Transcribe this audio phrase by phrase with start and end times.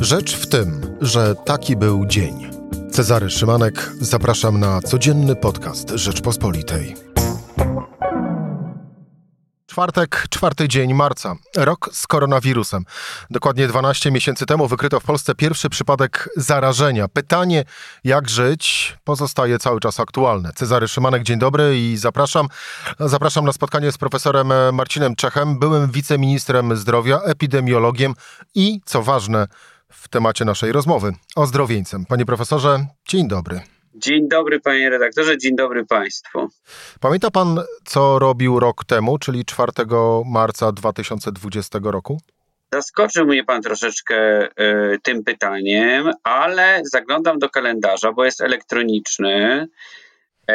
[0.00, 2.50] Rzecz w tym, że taki był dzień.
[2.92, 6.96] Cezary Szymanek, zapraszam na codzienny podcast Rzeczpospolitej.
[9.66, 11.34] Czwartek, czwarty dzień marca.
[11.56, 12.84] Rok z koronawirusem.
[13.30, 17.08] Dokładnie 12 miesięcy temu wykryto w Polsce pierwszy przypadek zarażenia.
[17.08, 17.64] Pytanie,
[18.04, 20.52] jak żyć, pozostaje cały czas aktualne.
[20.54, 22.48] Cezary Szymanek, dzień dobry i zapraszam.
[23.00, 28.14] Zapraszam na spotkanie z profesorem Marcinem Czechem, byłym wiceministrem zdrowia, epidemiologiem
[28.54, 29.46] i, co ważne,
[29.90, 32.06] w temacie naszej rozmowy, ozdrowieńcem.
[32.06, 33.60] Panie profesorze, dzień dobry.
[33.94, 36.48] Dzień dobry, panie redaktorze, dzień dobry państwu.
[37.00, 39.72] Pamięta pan, co robił rok temu, czyli 4
[40.26, 42.20] marca 2020 roku?
[42.72, 49.66] Zaskoczył mnie pan troszeczkę y, tym pytaniem, ale zaglądam do kalendarza, bo jest elektroniczny
[50.50, 50.54] y,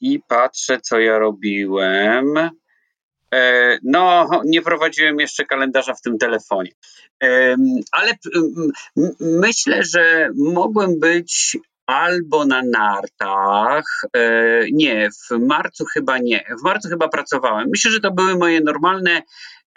[0.00, 2.50] i patrzę, co ja robiłem.
[3.34, 6.70] E, no, nie prowadziłem jeszcze kalendarza w tym telefonie,
[7.92, 8.12] ale
[9.20, 11.56] myślę, że mogłem być
[11.86, 13.84] albo na nartach.
[14.16, 16.44] E, nie, w marcu chyba nie.
[16.60, 17.68] W marcu chyba pracowałem.
[17.70, 19.22] Myślę, że to były moje normalne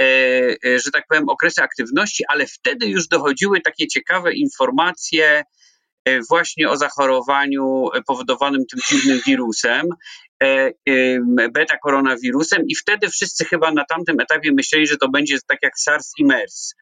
[0.02, 5.44] e, że tak powiem, okresy aktywności, ale wtedy już dochodziły takie ciekawe informacje
[6.30, 9.88] właśnie o zachorowaniu powodowanym tym dziwnym wirusem.
[10.44, 11.19] E,
[11.52, 15.80] beta koronawirusem i wtedy wszyscy chyba na tamtym etapie myśleli, że to będzie tak jak
[15.80, 16.73] SARS i MERS,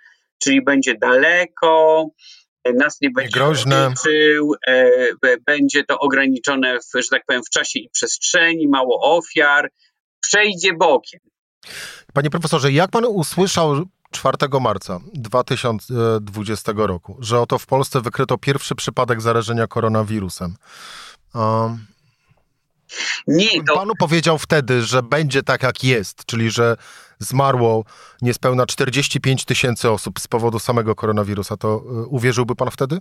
[0.44, 2.06] czyli będzie daleko,
[2.64, 3.90] e, nas nie będzie groźne.
[3.90, 9.70] Dotyczył, e, będzie to ograniczone, w, że tak powiem, w czasie i przestrzeni, mało ofiar,
[10.22, 11.20] przejdzie bokiem.
[12.14, 18.76] Panie profesorze, jak pan usłyszał 4 marca 2020 roku, że oto w Polsce wykryto pierwszy
[18.76, 20.56] przypadek zarażenia koronawirusem?
[21.36, 21.91] Um,
[23.28, 23.76] nie, to...
[23.76, 26.76] Panu powiedział wtedy, że będzie tak jak jest, czyli że
[27.20, 27.86] zmarło
[28.22, 32.98] niespełna 45 tysięcy osób z powodu samego koronawirusa, to y, uwierzyłby pan wtedy?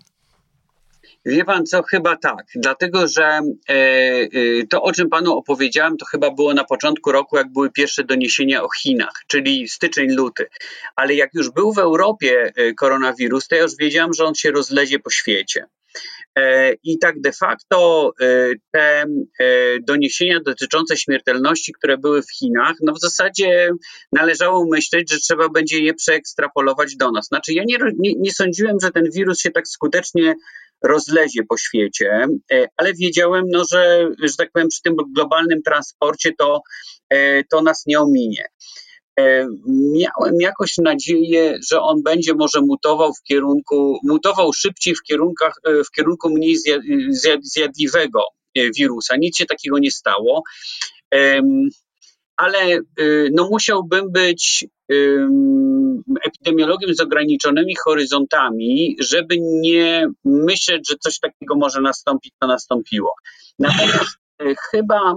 [1.25, 4.29] Wie pan co, chyba tak, dlatego że e, e,
[4.71, 8.63] to, o czym panu opowiedziałem, to chyba było na początku roku, jak były pierwsze doniesienia
[8.63, 10.47] o Chinach, czyli styczeń, luty.
[10.97, 14.51] Ale jak już był w Europie e, koronawirus, to ja już wiedziałam, że on się
[14.51, 15.67] rozlezie po świecie.
[16.39, 19.07] E, I tak de facto e, te e,
[19.81, 23.71] doniesienia dotyczące śmiertelności, które były w Chinach, no w zasadzie
[24.13, 27.27] należało myśleć, że trzeba będzie je przeekstrapolować do nas.
[27.27, 30.35] Znaczy, ja nie, nie, nie sądziłem, że ten wirus się tak skutecznie
[30.85, 32.27] rozlezie po świecie,
[32.77, 36.63] ale wiedziałem, no, że, że tak powiem, przy tym globalnym transporcie to,
[37.51, 38.45] to nas nie ominie.
[39.21, 45.55] E, miałem jakoś nadzieję, że on będzie może mutował w kierunku, mutował szybciej w, kierunkach,
[45.65, 46.57] e, w kierunku mniej
[47.41, 48.23] zjadliwego
[48.55, 49.17] e, wirusa.
[49.17, 50.43] Nic się takiego nie stało.
[52.37, 52.79] Ale
[53.33, 54.67] no, musiałbym być
[56.25, 63.13] epidemiologiem z ograniczonymi horyzontami, żeby nie myśleć, że coś takiego może nastąpić, to nastąpiło.
[63.59, 64.19] Natomiast
[64.71, 65.15] chyba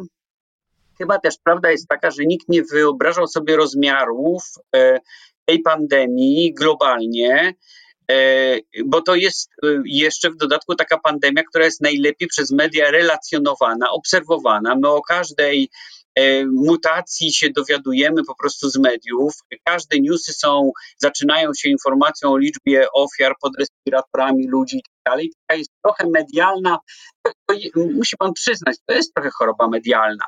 [0.98, 4.44] chyba też prawda jest taka, że nikt nie wyobrażał sobie rozmiarów
[4.76, 5.00] e,
[5.46, 7.54] tej pandemii globalnie,
[8.12, 8.16] e,
[8.86, 13.92] bo to jest e, jeszcze w dodatku taka pandemia, która jest najlepiej przez media relacjonowana,
[13.92, 14.76] obserwowana.
[14.76, 15.70] My o każdej
[16.52, 19.34] mutacji się dowiadujemy po prostu z mediów.
[19.64, 25.32] Każde newsy są, zaczynają się informacją o liczbie ofiar pod respiratorami ludzi i tak dalej.
[25.48, 26.78] Taka jest trochę medialna,
[27.76, 30.26] musi pan przyznać, to jest trochę choroba medialna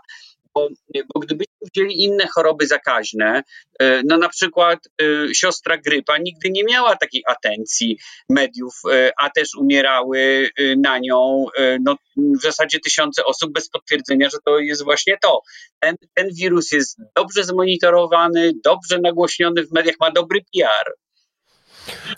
[0.55, 0.67] bo,
[1.13, 3.43] bo gdybyśmy wzięli inne choroby zakaźne,
[3.79, 7.97] e, no na przykład e, siostra grypa nigdy nie miała takiej atencji
[8.29, 11.45] mediów, e, a też umierały na nią
[11.81, 11.95] no,
[12.39, 15.41] w zasadzie tysiące osób bez potwierdzenia, że to jest właśnie to.
[15.79, 20.93] Ten, ten wirus jest dobrze zmonitorowany, dobrze nagłośniony w mediach, ma dobry PR.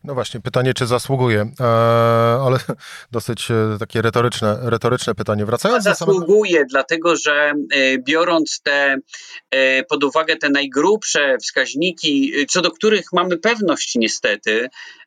[0.03, 1.63] No właśnie, pytanie, czy zasługuje, e,
[2.45, 2.59] ale
[3.11, 5.45] dosyć e, takie retoryczne, retoryczne pytanie.
[5.45, 6.69] Wracając do Zasługuje, samego...
[6.69, 8.97] dlatego że e, biorąc te
[9.89, 14.69] pod uwagę te najgrubsze wskaźniki, co do których mamy pewność niestety,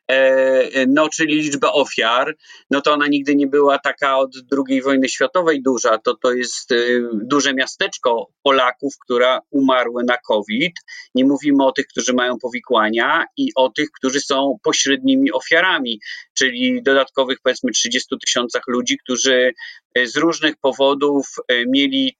[0.87, 2.35] no czyli liczba ofiar,
[2.69, 4.31] no to ona nigdy nie była taka od
[4.67, 5.97] II wojny światowej duża.
[5.97, 6.75] To, to jest e,
[7.13, 10.73] duże miasteczko Polaków, które umarły na COVID.
[11.15, 15.99] Nie mówimy o tych, którzy mają powikłania i o tych, którzy są pośrednimi ofiarami,
[16.33, 19.53] czyli dodatkowych powiedzmy 30 tysiącach ludzi, którzy
[19.95, 21.27] e, z różnych powodów
[21.67, 22.17] mieli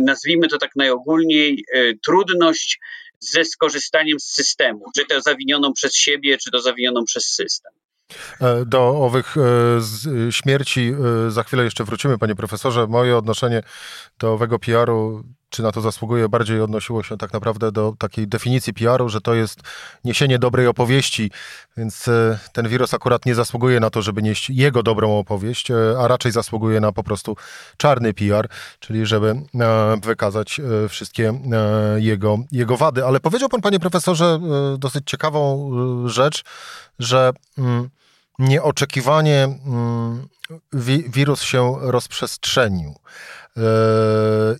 [0.00, 1.64] nazwijmy to tak najogólniej,
[2.06, 2.78] trudność
[3.22, 7.72] ze skorzystaniem z systemu, czy to zawinioną przez siebie, czy to zawinioną przez system.
[8.40, 10.94] E, do owych e, śmierci
[11.26, 12.86] e, za chwilę jeszcze wrócimy, panie profesorze.
[12.86, 13.62] Moje odnoszenie
[14.18, 15.22] do owego PR-u
[15.52, 19.34] czy na to zasługuje, bardziej odnosiło się tak naprawdę do takiej definicji PR-u, że to
[19.34, 19.60] jest
[20.04, 21.30] niesienie dobrej opowieści,
[21.76, 25.74] więc e, ten wirus akurat nie zasługuje na to, żeby nieść jego dobrą opowieść, e,
[26.00, 27.36] a raczej zasługuje na po prostu
[27.76, 28.48] czarny PR,
[28.80, 31.40] czyli żeby e, wykazać wszystkie
[31.96, 33.04] jego, jego wady.
[33.04, 34.40] Ale powiedział pan, panie profesorze,
[34.78, 35.70] dosyć ciekawą
[36.06, 36.44] rzecz,
[36.98, 37.88] że mm,
[38.38, 40.28] nieoczekiwanie mm,
[41.08, 42.94] wirus się rozprzestrzenił.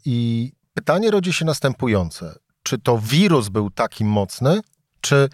[0.05, 2.39] I pytanie rodzi się następujące.
[2.63, 4.61] Czy to wirus był taki mocny,
[5.01, 5.29] czy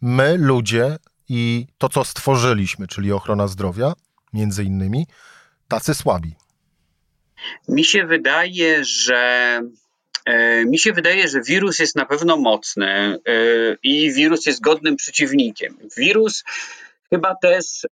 [0.00, 0.96] my, ludzie
[1.28, 3.92] i to, co stworzyliśmy, czyli ochrona zdrowia,
[4.32, 5.06] między innymi,
[5.68, 6.34] tacy słabi?
[7.68, 9.60] Mi się wydaje, że
[10.24, 13.18] e, mi się wydaje, że wirus jest na pewno mocny e,
[13.82, 15.78] i wirus jest godnym przeciwnikiem.
[15.96, 16.44] Wirus
[17.10, 17.86] chyba też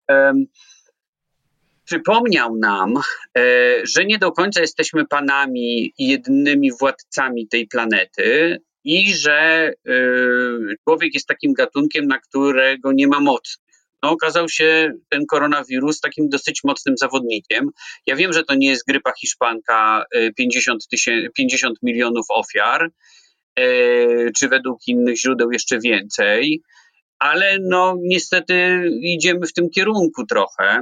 [1.91, 2.93] przypomniał nam,
[3.37, 3.41] e,
[3.83, 9.93] że nie do końca jesteśmy panami i jedynymi władcami tej planety i że e,
[10.83, 13.57] człowiek jest takim gatunkiem, na którego nie ma mocy.
[14.03, 17.69] No, okazał się ten koronawirus takim dosyć mocnym zawodnikiem.
[18.07, 20.05] Ja wiem, że to nie jest grypa hiszpanka
[20.37, 20.87] 50,
[21.35, 22.91] 50 milionów ofiar,
[23.55, 23.65] e,
[24.31, 26.61] czy według innych źródeł jeszcze więcej,
[27.19, 30.81] ale no niestety idziemy w tym kierunku trochę.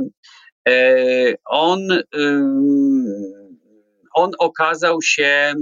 [0.68, 1.80] E, on,
[4.16, 5.54] on okazał się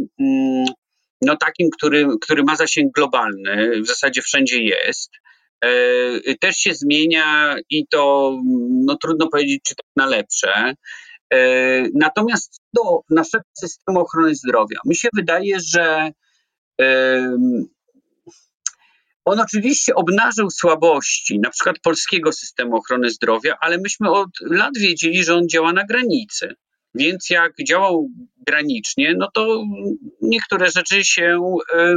[1.22, 5.12] no takim, który, który ma zasięg globalny, w zasadzie wszędzie jest.
[5.66, 8.34] E, też się zmienia i to
[8.86, 10.74] no, trudno powiedzieć, czy tak na lepsze.
[11.34, 11.40] E,
[11.94, 16.12] natomiast do naszego systemu ochrony zdrowia, mi się wydaje, że
[19.28, 25.24] on oczywiście obnażył słabości, na przykład polskiego systemu ochrony zdrowia, ale myśmy od lat wiedzieli,
[25.24, 26.56] że on działa na granicy.
[26.96, 28.08] Więc jak działał
[28.48, 29.64] granicznie, no to
[30.22, 31.40] niektóre rzeczy się,
[31.74, 31.96] e,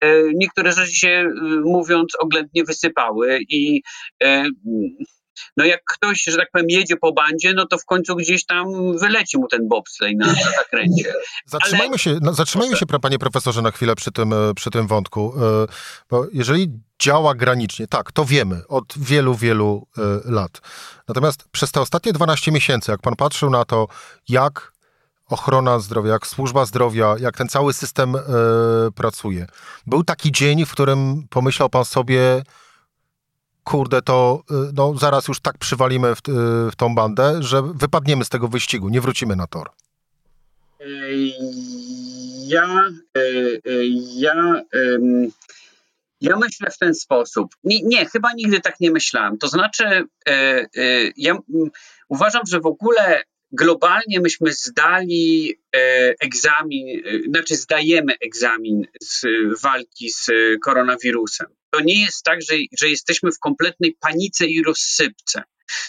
[0.00, 1.30] e, niektóre rzeczy się, e,
[1.64, 3.82] mówiąc oględnie, wysypały i
[5.56, 8.66] no jak ktoś, że tak powiem, jedzie po bandzie, no to w końcu gdzieś tam
[8.98, 11.12] wyleci mu ten bobsleigh na, na zakręcie.
[11.46, 11.98] Zatrzymajmy, Ale...
[11.98, 15.66] się, no, zatrzymajmy się, panie profesorze, na chwilę przy tym, e, przy tym wątku, e,
[16.10, 16.68] bo jeżeli
[16.98, 20.00] działa granicznie, tak, to wiemy od wielu, wielu e,
[20.30, 20.60] lat.
[21.08, 23.88] Natomiast przez te ostatnie 12 miesięcy, jak pan patrzył na to,
[24.28, 24.72] jak
[25.28, 28.14] ochrona zdrowia, jak służba zdrowia, jak ten cały system
[28.94, 29.46] pracuje,
[29.86, 32.42] był taki dzień, w którym pomyślał pan sobie,
[33.66, 36.22] kurde, to y, no, zaraz już tak przywalimy w, y,
[36.70, 39.70] w tą bandę, że wypadniemy z tego wyścigu, nie wrócimy na tor.
[42.46, 43.86] Ja, e, e,
[44.16, 44.62] ja,
[46.20, 47.54] ja myślę w ten sposób.
[47.64, 49.38] Nie, nie, chyba nigdy tak nie myślałem.
[49.38, 50.66] To znaczy, e,
[51.16, 51.38] ja
[52.08, 53.22] uważam, że w ogóle
[53.52, 55.54] globalnie myśmy zdali
[56.20, 59.26] egzamin, znaczy zdajemy egzamin z
[59.62, 60.30] walki z
[60.62, 61.46] koronawirusem
[61.76, 65.42] to nie jest tak, że, że jesteśmy w kompletnej panice i rozsypce.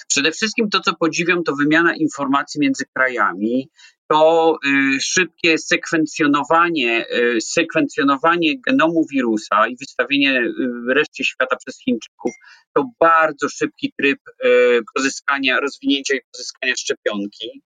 [0.07, 3.69] Przede wszystkim to, co podziwiam, to wymiana informacji między krajami,
[4.10, 4.56] to
[4.95, 12.31] y, szybkie sekwencjonowanie, y, sekwencjonowanie genomu wirusa i wystawienie y, reszcie świata przez Chińczyków,
[12.74, 17.62] to bardzo szybki tryb y, pozyskania, rozwinięcia i pozyskania szczepionki.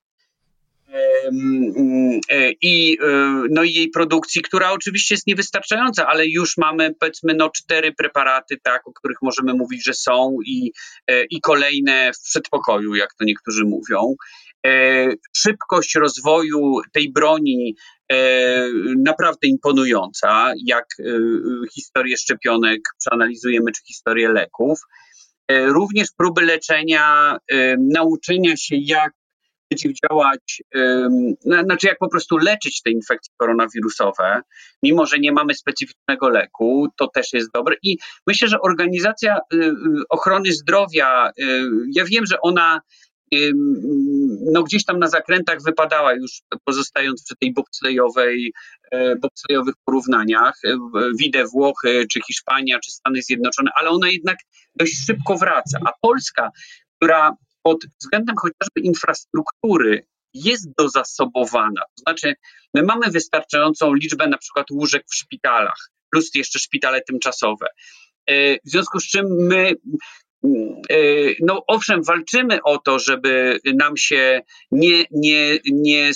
[0.94, 7.34] E, i, e, no i jej produkcji, która oczywiście jest niewystarczająca, ale już mamy powiedzmy
[7.34, 10.72] no cztery preparaty, tak, o których możemy mówić, że są i,
[11.08, 14.16] e, i kolejne w przedpokoju, jak to niektórzy mówią.
[15.38, 17.76] Szybkość rozwoju tej broni
[18.98, 20.86] naprawdę imponująca, jak
[21.74, 24.80] historię szczepionek przeanalizujemy, czy historię leków.
[25.52, 27.38] Również próby leczenia,
[27.80, 29.14] nauczenia się, jak
[29.72, 30.62] przeciwdziałać,
[31.64, 34.42] znaczy jak po prostu leczyć te infekcje koronawirusowe,
[34.84, 37.76] mimo że nie mamy specyficznego leku, to też jest dobre.
[37.84, 37.98] I
[38.28, 39.74] myślę, że organizacja y, y,
[40.10, 42.82] ochrony zdrowia, y, ja wiem, że ona
[44.52, 48.54] no gdzieś tam na zakrętach wypadała już pozostając przy tej bobslejowej,
[48.92, 50.78] e, bobslejowych porównaniach, e,
[51.20, 54.38] widzę Włochy, czy Hiszpania, czy Stany Zjednoczone, ale ona jednak
[54.76, 55.80] dość szybko wraca.
[55.86, 56.50] A Polska,
[56.98, 61.82] która pod względem chociażby infrastruktury jest dozasobowana.
[61.82, 62.34] To znaczy,
[62.74, 67.68] my mamy wystarczającą liczbę na przykład łóżek w szpitalach, plus jeszcze szpitale tymczasowe.
[68.28, 69.74] E, w związku z czym my
[70.90, 70.96] e,
[71.40, 74.42] no owszem, walczymy o to, żeby nam się
[74.72, 76.12] nie, nie, nie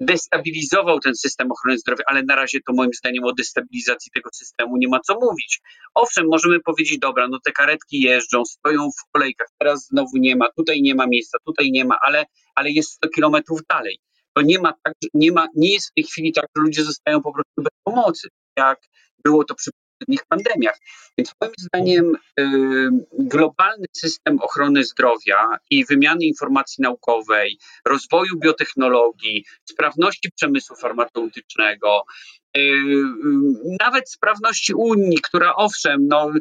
[0.00, 4.76] destabilizował ten system ochrony zdrowia, ale na razie to moim zdaniem o destabilizacji tego systemu
[4.76, 5.60] nie ma co mówić.
[5.94, 10.48] Owszem, możemy powiedzieć, dobra, no te karetki jeżdżą, stoją w kolejkach, teraz znowu nie ma,
[10.56, 12.24] tutaj nie ma miejsca, tutaj nie ma, ale,
[12.54, 13.98] ale jest 100 kilometrów dalej.
[14.34, 17.22] to nie ma tak, nie ma, nie jest w tej chwili tak, że ludzie zostają
[17.22, 18.78] po prostu bez pomocy, jak
[19.24, 20.78] było to przy poprzednich pandemiach.
[21.18, 22.44] Więc moim zdaniem y,
[23.12, 32.02] globalny system ochrony zdrowia i wymiany informacji naukowej, rozwoju biotechnologii, sprawności przemysłu farmaceutycznego,
[32.56, 32.76] y, y,
[33.80, 36.32] nawet sprawności Unii, która owszem, no,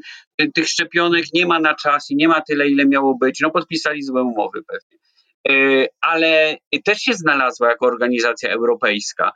[0.53, 4.03] tych szczepionek nie ma na czas i nie ma tyle, ile miało być, no podpisali
[4.03, 5.05] złe umowy pewnie
[6.01, 9.31] ale też się znalazła jako organizacja europejska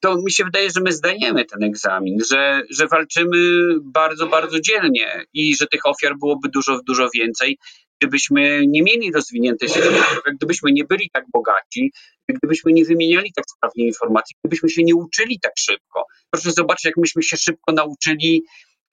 [0.00, 5.24] to mi się wydaje, że my zdajemy ten egzamin, że, że walczymy bardzo, bardzo dzielnie
[5.34, 7.58] i że tych ofiar byłoby dużo, dużo więcej,
[8.00, 9.88] gdybyśmy nie mieli rozwiniętej sieci,
[10.36, 11.92] gdybyśmy nie byli tak bogaci,
[12.28, 16.04] gdybyśmy nie wymieniali tak sprawnie informacji, gdybyśmy się nie uczyli tak szybko.
[16.30, 18.42] Proszę zobaczyć, jak myśmy się szybko nauczyli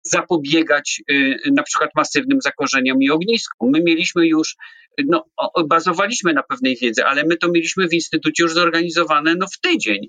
[0.03, 3.69] zapobiegać y, na przykład masywnym zakorzeniom i ogniskom.
[3.71, 4.55] My mieliśmy już,
[5.05, 5.25] no,
[5.67, 9.99] bazowaliśmy na pewnej wiedzy, ale my to mieliśmy w instytucie już zorganizowane no, w tydzień.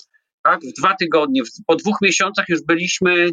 [0.42, 0.60] Tak?
[0.60, 3.30] W dwa tygodnie, po dwóch miesiącach już byliśmy,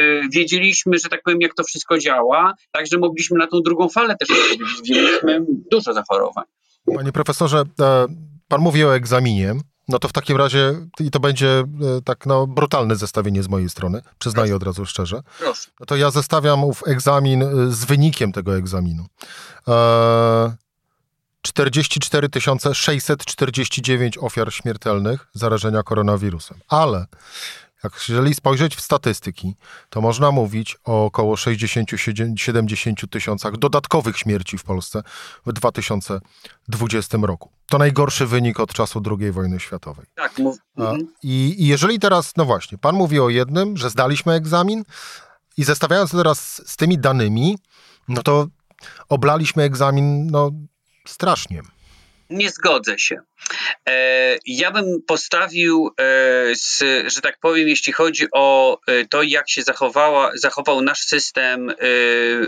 [0.00, 4.16] y, wiedzieliśmy, że tak powiem, jak to wszystko działa, także mogliśmy na tą drugą falę
[4.16, 4.90] też odpowiedzieć.
[4.90, 6.44] Mieliśmy dużo zachorowań.
[6.94, 8.06] Panie profesorze, e,
[8.48, 9.54] pan mówi o egzaminie.
[9.88, 11.64] No to w takim razie, i to będzie e,
[12.04, 14.56] tak no, brutalne zestawienie z mojej strony, przyznaję Proszę.
[14.56, 15.22] od razu szczerze.
[15.38, 15.70] Proszę.
[15.80, 19.06] No to ja zestawiam ów egzamin e, z wynikiem tego egzaminu.
[19.68, 20.52] E,
[21.42, 22.28] 44
[22.72, 26.58] 649 ofiar śmiertelnych zarażenia koronawirusem.
[26.68, 27.06] Ale
[27.84, 29.56] jak jeżeli spojrzeć w statystyki,
[29.90, 35.02] to można mówić o około 60-70 tysiącach dodatkowych śmierci w Polsce
[35.46, 37.50] w 2020 roku.
[37.66, 40.06] To najgorszy wynik od czasu II wojny światowej.
[40.14, 40.58] Tak, mów.
[40.76, 41.08] Mhm.
[41.22, 44.84] I, I jeżeli teraz, no właśnie, pan mówi o jednym, że zdaliśmy egzamin
[45.56, 47.58] i zestawiając to teraz z tymi danymi,
[48.08, 48.46] no to
[49.08, 50.50] oblaliśmy egzamin no,
[51.06, 51.62] strasznie.
[52.32, 53.16] Nie zgodzę się.
[53.88, 59.62] E, ja bym postawił, e, że tak powiem, jeśli chodzi o e, to, jak się
[59.62, 61.72] zachowała, zachował nasz system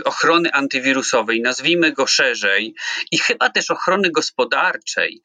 [0.05, 2.75] ochrony antywirusowej, nazwijmy go szerzej,
[3.11, 5.21] i chyba też ochrony gospodarczej,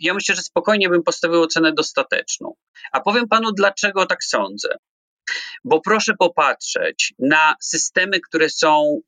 [0.00, 2.54] ja myślę, że spokojnie bym postawił ocenę dostateczną.
[2.92, 4.68] A powiem panu, dlaczego tak sądzę.
[5.64, 9.00] Bo proszę popatrzeć na systemy, które są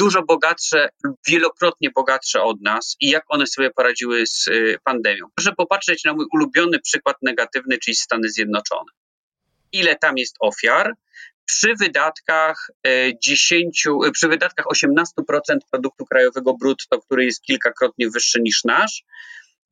[0.00, 0.88] dużo bogatsze,
[1.28, 5.26] wielokrotnie bogatsze od nas i jak one sobie poradziły z y, pandemią.
[5.34, 8.92] Proszę popatrzeć na mój ulubiony przykład negatywny, czyli Stany Zjednoczone.
[9.72, 10.92] Ile tam jest ofiar?
[11.44, 12.70] Przy wydatkach
[13.22, 19.04] 10, y, przy wydatkach 18% produktu krajowego brutto, który jest kilkakrotnie wyższy niż nasz,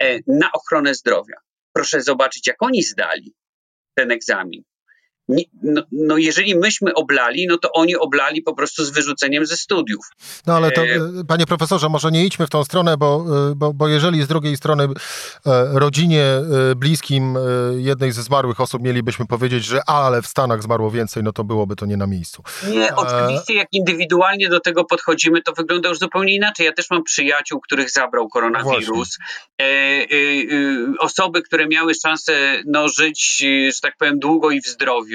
[0.02, 1.36] e, na ochronę zdrowia.
[1.72, 3.34] Proszę zobaczyć, jak oni zdali
[3.94, 4.62] ten egzamin
[5.62, 10.10] no, no, jeżeli myśmy oblali, no to oni oblali po prostu z wyrzuceniem ze studiów.
[10.46, 10.94] No ale to, e...
[10.94, 14.28] e panie profesorze, może nie idźmy w tą stronę, bo, e, bo, bo jeżeli z
[14.28, 14.88] drugiej strony
[15.72, 16.24] rodzinie,
[16.76, 17.38] bliskim
[17.76, 21.44] jednej ze zmarłych osób mielibyśmy powiedzieć, że a, ale w Stanach zmarło więcej, no to
[21.44, 22.42] byłoby to nie na miejscu.
[22.70, 26.66] Nie, oczywiście jak indywidualnie do tego podchodzimy, to wygląda już zupełnie inaczej.
[26.66, 29.18] Ja też mam przyjaciół, których zabrał koronawirus.
[29.60, 30.06] E, e,
[30.98, 35.13] osoby, które miały szansę no, żyć, że tak powiem, długo i w zdrowiu,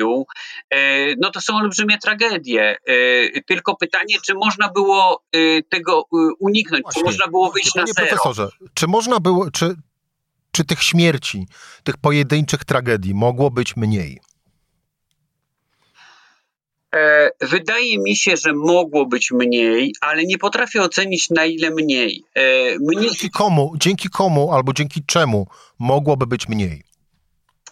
[0.69, 2.77] E, no to są olbrzymie tragedie.
[2.87, 6.03] E, tylko pytanie, czy można było e, tego
[6.39, 7.01] uniknąć, Właśnie.
[7.01, 8.07] czy można było wyjść Panie na zero.
[8.07, 9.75] profesorze, czy można było, czy,
[10.51, 11.47] czy tych śmierci,
[11.83, 14.19] tych pojedynczych tragedii mogło być mniej?
[17.41, 22.23] Wydaje mi się, że mogło być mniej, ale nie potrafię ocenić na ile mniej.
[22.79, 23.01] Mnie...
[23.01, 25.47] Dzięki komu, dzięki komu albo dzięki czemu
[25.79, 26.83] mogłoby być mniej?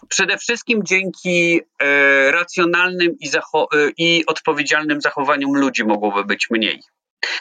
[0.08, 6.80] Przede wszystkim dzięki e, racjonalnym i, e, i odpowiedzialnym zachowaniom ludzi mogłoby być mniej.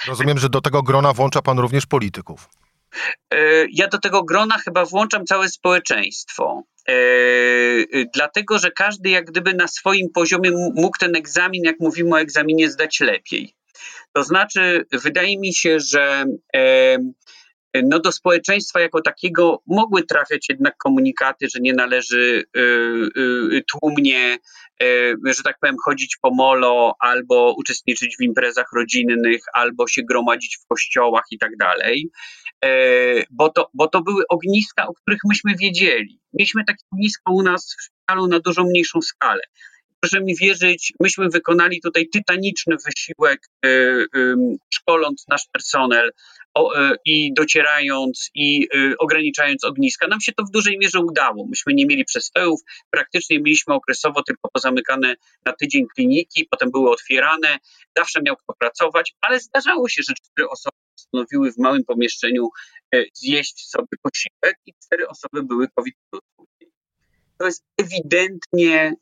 [0.07, 2.49] Rozumiem, że do tego grona włącza pan również polityków.
[3.33, 3.37] E,
[3.71, 6.63] ja do tego grona chyba włączam całe społeczeństwo.
[6.89, 6.93] E,
[8.13, 12.69] dlatego, że każdy jak gdyby na swoim poziomie mógł ten egzamin, jak mówimy o egzaminie,
[12.69, 13.53] zdać lepiej.
[14.13, 16.25] To znaczy, wydaje mi się, że
[17.83, 22.61] no do społeczeństwa jako takiego mogły trafiać jednak komunikaty, że nie należy y,
[23.17, 24.37] y, tłumnie,
[25.25, 30.67] że tak powiem, chodzić po molo, albo uczestniczyć w imprezach rodzinnych, albo się gromadzić w
[30.67, 32.09] kościołach i tak dalej.
[33.31, 36.19] Bo to, bo to były ogniska, o których myśmy wiedzieli.
[36.33, 39.41] Mieliśmy takie ognisko u nas w szpitalu na dużo mniejszą skalę
[39.99, 43.39] proszę mi wierzyć, myśmy wykonali tutaj tytaniczny wysiłek,
[44.69, 46.11] szkoląc nasz personel,
[46.57, 50.07] E, i docierając i e, ograniczając ogniska.
[50.07, 51.47] Nam się to w dużej mierze udało.
[51.47, 57.57] Myśmy nie mieli przestojów, praktycznie mieliśmy okresowo tylko pozamykane na tydzień kliniki, potem były otwierane,
[57.97, 62.49] zawsze miał kto pracować, ale zdarzało się, że cztery osoby postanowiły w małym pomieszczeniu
[63.13, 65.95] zjeść sobie posiłek i cztery osoby były COVID
[67.37, 68.93] To jest ewidentnie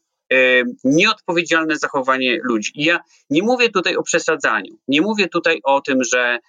[0.83, 2.71] nieodpowiedzialne zachowanie ludzi.
[2.75, 6.39] I ja nie mówię tutaj o przesadzaniu, nie mówię tutaj o tym, że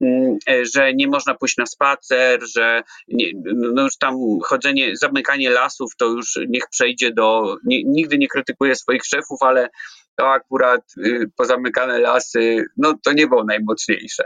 [0.00, 0.38] mm,
[0.74, 6.06] że nie można pójść na spacer, że nie, no już tam chodzenie, zamykanie lasów to
[6.06, 7.56] już niech przejdzie do.
[7.64, 9.68] Nie, nigdy nie krytykuję swoich szefów, ale
[10.16, 14.24] to akurat y, pozamykane lasy, no to nie było najmocniejsze.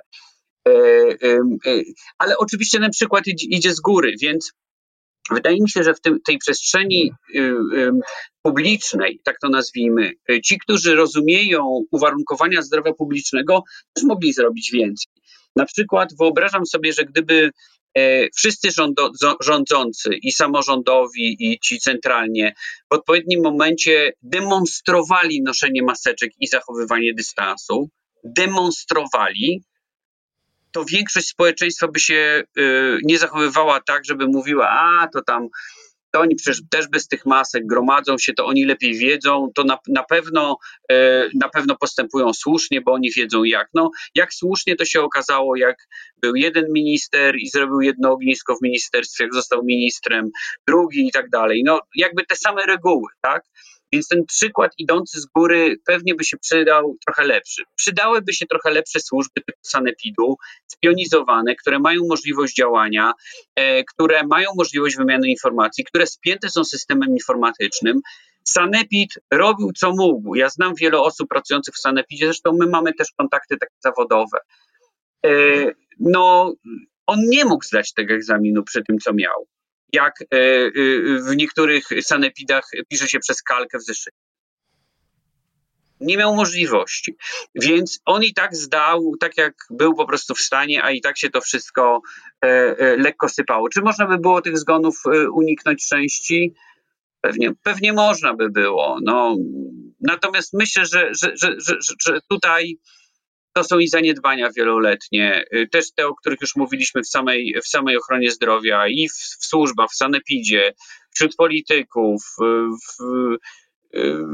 [0.69, 0.73] E,
[1.23, 1.83] e,
[2.19, 4.53] ale oczywiście ten przykład idzie z góry, więc
[5.31, 7.91] wydaje mi się, że w tym, tej przestrzeni y,
[8.43, 13.63] publicznej, tak to nazwijmy, y, ci, którzy rozumieją uwarunkowania zdrowia publicznego,
[13.95, 15.13] też mogli zrobić więcej.
[15.57, 17.51] Na przykład wyobrażam sobie, że gdyby
[17.99, 18.69] E, wszyscy
[19.41, 22.55] rządzący i samorządowi, i ci centralnie
[22.91, 27.89] w odpowiednim momencie demonstrowali noszenie maseczek i zachowywanie dystansu,
[28.25, 29.63] demonstrowali,
[30.75, 35.49] to większość społeczeństwa by się y, nie zachowywała tak, żeby mówiła, a to tam
[36.15, 39.79] to oni przecież też bez tych masek gromadzą się, to oni lepiej wiedzą, to na,
[39.89, 40.57] na, pewno,
[40.91, 43.69] e, na pewno postępują słusznie, bo oni wiedzą jak.
[43.75, 45.77] No, jak słusznie to się okazało, jak
[46.23, 50.31] był jeden minister i zrobił jedno ognisko w ministerstwie, jak został ministrem,
[50.67, 51.63] drugi i tak dalej.
[51.67, 53.43] No, jakby te same reguły, tak?
[53.93, 57.63] Więc ten przykład idący z góry pewnie by się przydał trochę lepszy.
[57.77, 60.37] Przydałyby się trochę lepsze służby typu sanepidu,
[60.67, 63.13] spionizowane, które mają możliwość działania,
[63.57, 68.01] e, które mają możliwość wymiany informacji, które spięte są systemem informatycznym.
[68.45, 70.35] Sanepid robił co mógł.
[70.35, 74.39] Ja znam wiele osób pracujących w Sanepidzie, zresztą my mamy też kontakty takie zawodowe.
[75.27, 75.31] E,
[76.01, 76.55] no,
[77.07, 79.47] on nie mógł zdać tego egzaminu przy tym, co miał
[79.95, 80.71] jak e, e,
[81.21, 84.17] w niektórych sanepidach pisze się przez kalkę w zeszycie.
[86.01, 87.17] Nie miał możliwości.
[87.55, 91.19] Więc on i tak zdał, tak jak był po prostu w stanie, a i tak
[91.19, 92.01] się to wszystko
[92.41, 93.69] e, lekko sypało.
[93.69, 96.55] Czy można by było tych zgonów uniknąć części?
[97.21, 98.99] Pewnie, pewnie można by było.
[99.03, 99.37] No,
[100.01, 102.79] natomiast myślę, że, że, że, że, że tutaj
[103.55, 107.69] to są i zaniedbania wieloletnie, y, też te, o których już mówiliśmy w samej, w
[107.69, 110.73] samej ochronie zdrowia i w, w służbach, w sanepidzie,
[111.15, 112.45] wśród polityków, y,
[112.87, 113.03] w,
[113.97, 114.25] y,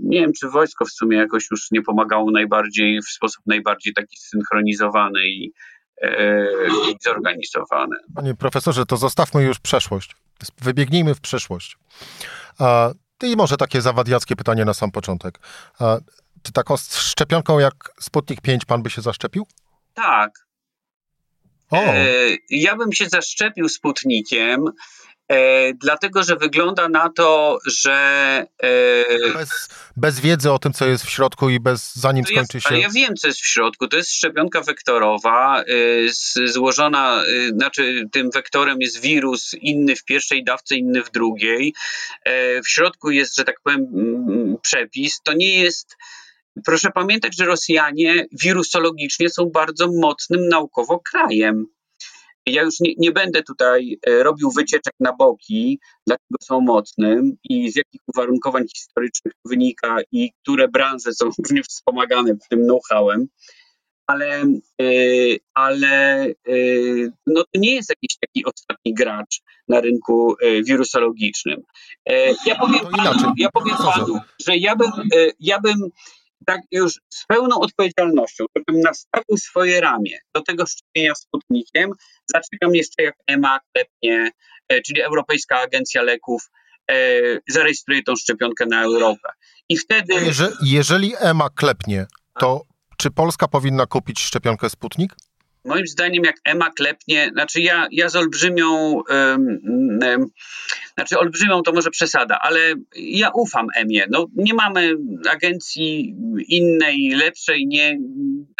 [0.00, 4.16] nie wiem, czy wojsko w sumie jakoś już nie pomagało najbardziej, w sposób najbardziej taki
[4.16, 5.52] synchronizowany i,
[6.02, 6.46] e,
[6.90, 7.96] i zorganizowany.
[8.14, 10.16] Panie profesorze, to zostawmy już przeszłość.
[10.62, 11.78] Wybiegnijmy w przyszłość.
[13.22, 15.38] I może takie zawadiackie pytanie na sam początek.
[16.46, 19.46] Czy taką szczepionką jak Sputnik 5 pan by się zaszczepił?
[19.94, 20.46] Tak.
[21.70, 21.76] O.
[21.76, 22.06] E,
[22.50, 24.64] ja bym się zaszczepił Sputnikiem,
[25.28, 27.96] e, dlatego że wygląda na to, że.
[28.62, 32.60] E, bez, bez, wiedzy o tym, co jest w środku i bez zanim no skończy
[32.60, 32.68] się.
[32.68, 33.88] Ale ja wiem, co jest w środku.
[33.88, 35.64] To jest szczepionka wektorowa, e,
[36.08, 41.74] z, złożona, e, znaczy tym wektorem jest wirus, inny w pierwszej dawce, inny w drugiej.
[42.24, 43.86] E, w środku jest, że tak powiem,
[44.62, 45.20] przepis.
[45.22, 45.96] To nie jest
[46.64, 51.66] Proszę pamiętać, że Rosjanie wirusologicznie są bardzo mocnym naukowo krajem.
[52.46, 57.70] Ja już nie, nie, będę tutaj e, robił wycieczek na boki, dlaczego są mocnym i
[57.70, 63.26] z jakich uwarunkowań historycznych to wynika i które branże są różnie wspomagane tym know-howem,
[64.06, 64.44] ale,
[64.80, 64.86] e,
[65.54, 66.54] ale e,
[67.26, 71.62] no to nie jest jakiś taki ostatni gracz na rynku wirusologicznym.
[72.46, 74.90] Ja powiem panu, ja powiem panu że ja bym,
[75.40, 75.90] ja bym
[76.46, 81.90] tak już z pełną odpowiedzialnością, żebym nastawił swoje ramię do tego szczepienia Sputnikiem,
[82.26, 84.30] zaczekam jeszcze jak EMA klepnie,
[84.68, 86.50] e, czyli Europejska Agencja Leków,
[86.90, 86.94] e,
[87.48, 89.28] zarejestruje tą szczepionkę na Europę.
[89.68, 90.14] I wtedy...
[90.14, 92.06] Jeżeli, jeżeli EMA klepnie,
[92.38, 92.62] to
[92.96, 95.14] czy Polska powinna kupić szczepionkę Sputnik?
[95.66, 99.58] Moim zdaniem, jak EMA klepnie, znaczy ja, ja z olbrzymią, um,
[100.02, 100.26] um,
[100.94, 104.06] znaczy olbrzymią to może przesada, ale ja ufam EMie.
[104.10, 104.94] No, nie mamy
[105.30, 106.14] agencji
[106.48, 107.98] innej, lepszej, nie,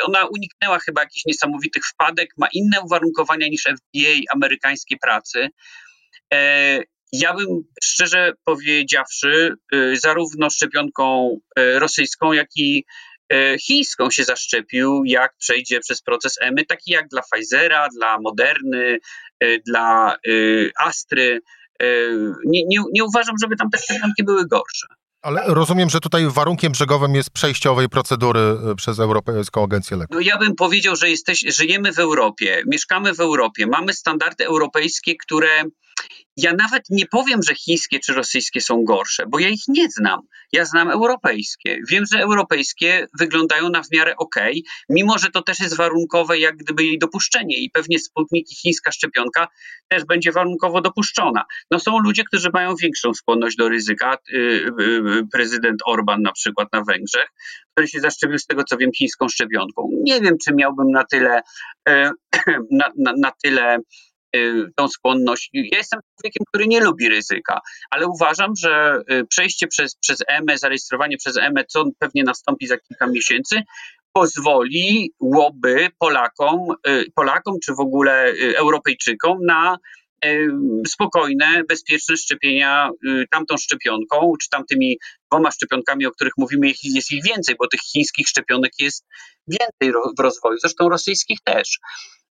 [0.04, 5.48] ona uniknęła chyba jakichś niesamowitych wpadek, ma inne uwarunkowania niż FDA amerykańskiej pracy.
[6.34, 7.46] E, ja bym
[7.82, 12.84] szczerze powiedziawszy, y, zarówno szczepionką y, rosyjską, jak i
[13.60, 18.98] chińską się zaszczepił, jak przejdzie przez proces EMY, taki jak dla Pfizera, dla Moderny,
[19.40, 20.18] e, dla e,
[20.80, 21.40] Astry.
[22.46, 24.86] Nie, nie, nie uważam, żeby tam te szczepionki były gorsze.
[25.22, 28.40] Ale rozumiem, że tutaj warunkiem brzegowym jest przejściowej procedury
[28.76, 30.14] przez Europejską Agencję Leków.
[30.14, 35.14] No ja bym powiedział, że jesteś, żyjemy w Europie, mieszkamy w Europie, mamy standardy europejskie,
[35.16, 35.48] które
[36.36, 40.20] ja nawet nie powiem, że chińskie czy rosyjskie są gorsze, bo ja ich nie znam.
[40.52, 41.78] Ja znam europejskie.
[41.88, 44.34] Wiem, że europejskie wyglądają na w miarę ok,
[44.88, 48.92] mimo że to też jest warunkowe, jak gdyby jej dopuszczenie i pewnie Sputnik i chińska
[48.92, 49.48] szczepionka
[49.88, 51.44] też będzie warunkowo dopuszczona.
[51.70, 54.18] No są ludzie, którzy mają większą skłonność do ryzyka.
[54.32, 57.28] Y, y, y, prezydent Orban na przykład na Węgrzech,
[57.72, 59.90] który się zaszczepił z tego co wiem chińską szczepionką.
[59.92, 61.40] Nie wiem, czy miałbym na tyle,
[62.70, 63.78] na, na, na tyle
[64.76, 65.50] tą skłonność.
[65.52, 70.58] Ja jestem człowiekiem, który nie lubi ryzyka, ale uważam, że y, przejście przez, przez EME,
[70.58, 73.62] zarejestrowanie przez EME, co pewnie nastąpi za kilka miesięcy,
[74.12, 79.76] pozwoliłoby Polakom, y, Polakom czy w ogóle Europejczykom na
[80.88, 82.90] spokojne, bezpieczne szczepienia
[83.30, 84.98] tamtą szczepionką, czy tamtymi
[85.30, 89.06] dwoma szczepionkami, o których mówimy, jest ich więcej, bo tych chińskich szczepionek jest
[89.46, 91.78] więcej w rozwoju, zresztą rosyjskich też.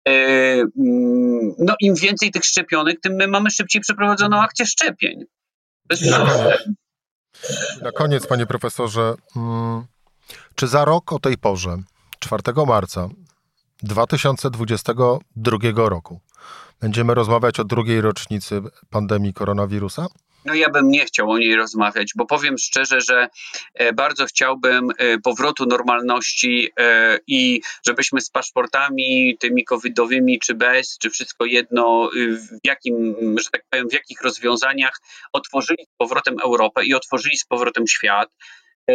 [0.08, 5.24] E, mm, no im więcej tych szczepionek, tym my mamy szybciej przeprowadzoną akcję szczepień.
[5.88, 6.08] Koniec,
[7.82, 9.86] na koniec, panie profesorze, mm,
[10.54, 11.76] czy za rok o tej porze,
[12.18, 13.08] 4 marca
[13.82, 16.20] 2022 roku,
[16.80, 20.06] będziemy rozmawiać o drugiej rocznicy pandemii koronawirusa?
[20.48, 23.28] No ja bym nie chciał o niej rozmawiać, bo powiem szczerze, że
[23.74, 30.98] e, bardzo chciałbym e, powrotu normalności e, i żebyśmy z paszportami tymi covidowymi czy bez,
[30.98, 35.00] czy wszystko jedno, w jakim, że tak powiem, w jakich rozwiązaniach
[35.32, 38.28] otworzyli z powrotem Europę i otworzyli z powrotem świat.
[38.88, 38.94] E,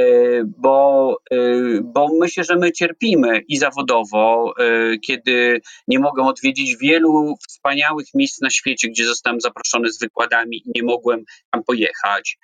[0.58, 1.38] bo, e,
[1.84, 8.42] bo myślę, że my cierpimy i zawodowo, e, kiedy nie mogę odwiedzić wielu wspaniałych miejsc
[8.42, 12.38] na świecie, gdzie zostałem zaproszony z wykładami i nie mogłem tam pojechać.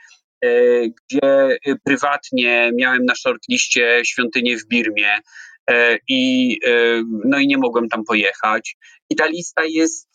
[0.82, 5.20] Gdzie prywatnie miałem na shortliście świątynię w Birmie
[6.08, 6.58] i,
[7.26, 8.78] no i nie mogłem tam pojechać.
[9.10, 10.10] I ta lista jest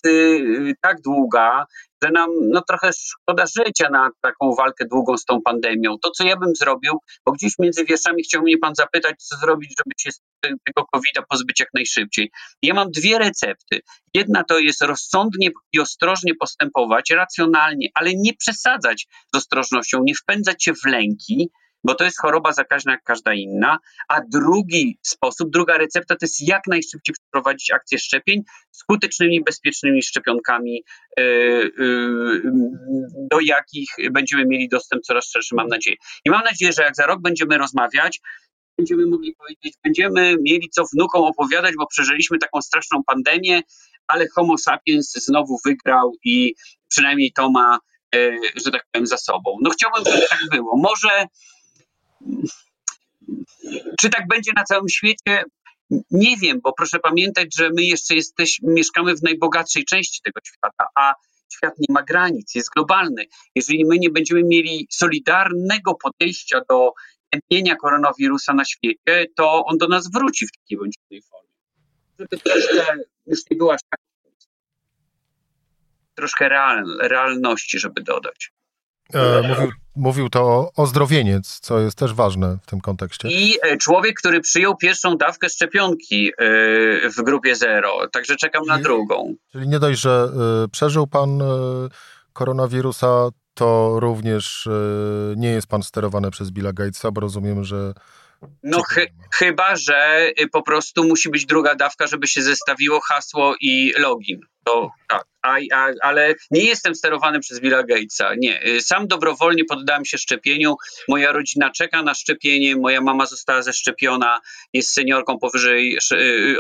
[0.80, 1.64] tak długa,
[2.02, 5.96] że nam no, trochę szkoda życia na taką walkę długą z tą pandemią.
[6.02, 9.74] To, co ja bym zrobił, bo gdzieś między wierszami chciał mnie pan zapytać, co zrobić,
[9.78, 12.30] żeby się z tego COVID-a pozbyć jak najszybciej.
[12.62, 13.80] Ja mam dwie recepty.
[14.14, 20.64] Jedna to jest rozsądnie i ostrożnie postępować, racjonalnie, ale nie przesadzać z ostrożnością, nie wpędzać
[20.64, 21.50] się w lęki,
[21.84, 23.78] bo to jest choroba zakaźna jak każda inna.
[24.08, 30.84] A drugi sposób, druga recepta to jest jak najszybciej przeprowadzić akcję szczepień skutecznymi, bezpiecznymi szczepionkami,
[31.18, 31.70] e, e,
[33.30, 35.96] do jakich będziemy mieli dostęp coraz szerszy, mam nadzieję.
[36.24, 38.20] I mam nadzieję, że jak za rok będziemy rozmawiać,
[38.78, 43.60] będziemy mogli powiedzieć, będziemy mieli co wnukom opowiadać, bo przeżyliśmy taką straszną pandemię,
[44.06, 46.54] ale Homo sapiens znowu wygrał i
[46.88, 47.78] przynajmniej to ma,
[48.14, 49.56] e, że tak powiem, za sobą.
[49.62, 50.76] No chciałbym, żeby tak było.
[50.76, 51.26] Może
[54.00, 55.44] czy tak będzie na całym świecie?
[56.10, 60.86] Nie wiem, bo proszę pamiętać, że my jeszcze jesteśmy, mieszkamy w najbogatszej części tego świata,
[60.94, 61.14] a
[61.52, 63.26] świat nie ma granic, jest globalny.
[63.54, 66.92] Jeżeli my nie będziemy mieli solidarnego podejścia do
[67.30, 71.48] tępienia koronawirusa na świecie, to on do nas wróci w takiej bądź innej formie.
[72.18, 73.76] Żeby troszkę już nie była
[76.14, 78.52] troszkę real, realności, żeby dodać.
[79.12, 83.28] E, mówił, mówił to ozdrowieniec, co jest też ważne w tym kontekście.
[83.28, 86.42] I e, człowiek, który przyjął pierwszą dawkę szczepionki e,
[87.10, 89.34] w grupie zero, także czekam na drugą.
[89.52, 90.28] Czyli nie dość, że
[90.72, 91.42] przeżył pan
[92.32, 94.68] koronawirusa, to również
[95.36, 97.94] nie jest pan sterowany przez Billa Gatesa, bo rozumiem, że
[98.62, 98.98] no ch
[99.34, 104.40] chyba, że po prostu musi być druga dawka, żeby się zestawiło hasło i login.
[104.64, 108.34] To tak a, a, ale nie jestem sterowany przez Billa Gatesa.
[108.38, 108.66] Nie.
[108.66, 110.74] Y, sam dobrowolnie poddałem się szczepieniu.
[111.08, 112.76] Moja rodzina czeka na szczepienie.
[112.76, 114.40] Moja mama została zeszczepiona.
[114.72, 115.98] Jest seniorką powyżej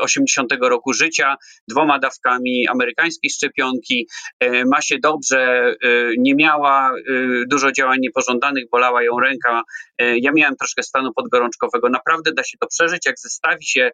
[0.00, 1.36] 80 y, roku życia,
[1.68, 4.08] dwoma dawkami amerykańskiej szczepionki.
[4.44, 5.74] Y, ma się dobrze,
[6.18, 6.92] nie miała
[7.46, 9.62] dużo działań niepożądanych, bolała ją ręka.
[9.98, 11.88] Ja miałem troszkę stanu podgorączkowego.
[11.88, 13.90] Naprawdę da się to przeżyć, jak zestawi się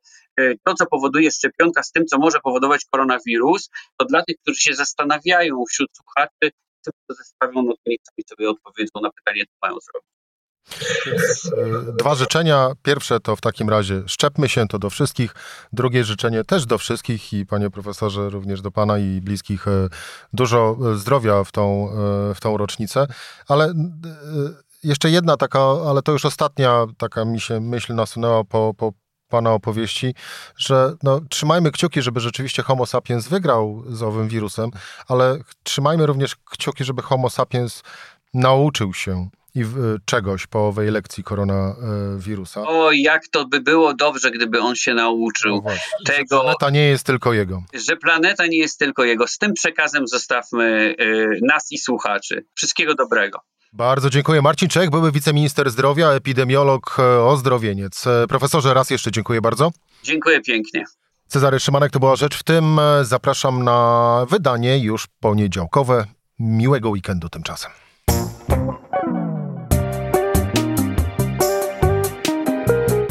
[0.64, 4.74] to, co powoduje szczepionka z tym, co może powodować koronawirus, to dla tych, którzy się
[4.80, 10.10] zastanawiają wśród słuchaczy, co to zestawią, no niech sobie odpowiedzą na pytanie, co mają zrobić.
[11.56, 12.72] E, dwa życzenia.
[12.82, 15.34] Pierwsze to w takim razie szczepmy się to do wszystkich.
[15.72, 19.88] Drugie życzenie też do wszystkich i panie profesorze, również do pana i bliskich e,
[20.32, 21.90] dużo zdrowia w tą,
[22.30, 23.06] e, w tą rocznicę.
[23.48, 23.74] Ale
[24.82, 28.92] jeszcze jedna taka, ale to już ostatnia taka mi się myśl nasunęła po, po
[29.30, 30.14] Pana opowieści,
[30.56, 34.70] że no, trzymajmy kciuki, żeby rzeczywiście Homo sapiens wygrał z owym wirusem,
[35.08, 37.82] ale trzymajmy również kciuki, żeby Homo sapiens
[38.34, 39.64] nauczył się i
[40.04, 42.62] czegoś po owej lekcji koronawirusa.
[42.68, 46.36] O, jak to by było dobrze, gdyby on się nauczył no właśnie, tego.
[46.36, 47.62] Że planeta nie jest tylko jego.
[47.74, 49.26] Że planeta nie jest tylko jego.
[49.26, 52.44] Z tym przekazem zostawmy y, nas i słuchaczy.
[52.54, 53.40] Wszystkiego dobrego.
[53.72, 54.42] Bardzo dziękuję.
[54.42, 58.06] Marcin Czech, były wiceminister zdrowia, epidemiolog, e, ozdrowieniec.
[58.06, 59.70] E, profesorze, raz jeszcze dziękuję bardzo.
[60.02, 60.84] Dziękuję pięknie.
[61.26, 62.78] Cezary Szymanek to była rzecz w tym.
[62.78, 66.06] E, zapraszam na wydanie już poniedziałkowe.
[66.38, 67.70] Miłego weekendu tymczasem.